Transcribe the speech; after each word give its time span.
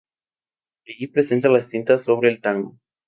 Allí 0.87 1.05
presenta 1.09 1.47
las 1.47 1.69
tintas 1.69 2.05
sobre 2.05 2.31
el 2.31 2.41
tango. 2.41 2.75